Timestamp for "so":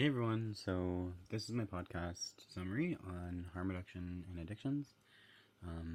0.54-1.12